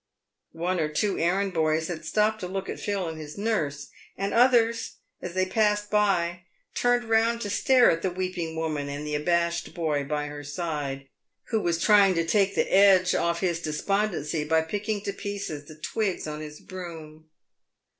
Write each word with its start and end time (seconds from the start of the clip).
One 0.55 0.79
or 0.79 0.89
two 0.89 1.19
errand 1.19 1.53
boys 1.53 1.87
had 1.87 2.05
stopped 2.05 2.39
to 2.39 2.47
look 2.47 2.67
at 2.67 2.79
Phil 2.79 3.07
and 3.07 3.19
his 3.21 3.37
nurse, 3.37 3.91
and 4.17 4.33
others, 4.33 4.93
as 5.21 5.35
they 5.35 5.45
passed 5.45 5.91
by, 5.91 6.41
turned 6.73 7.03
round 7.03 7.39
to 7.41 7.51
stare 7.51 7.91
at 7.91 8.01
the 8.01 8.09
weeping 8.09 8.55
woman 8.55 8.89
and 8.89 9.05
the 9.05 9.13
abashed 9.13 9.75
boy 9.75 10.03
by 10.05 10.25
her 10.25 10.43
side, 10.43 11.07
who 11.49 11.61
was 11.61 11.77
trying 11.79 12.15
to 12.15 12.25
take 12.25 12.55
the 12.55 12.73
edge 12.75 13.13
off 13.13 13.41
his 13.41 13.59
despondency 13.61 14.43
by 14.43 14.63
picking 14.63 15.01
to 15.01 15.13
pieces 15.13 15.65
the 15.67 15.75
twigs 15.75 16.25
on 16.25 16.41
his 16.41 16.61
broom. 16.61 17.25